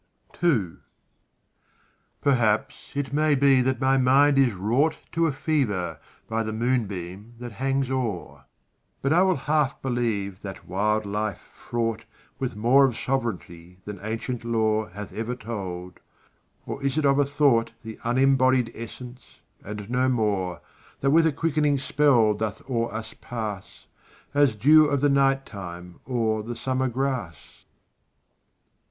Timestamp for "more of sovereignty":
12.55-13.77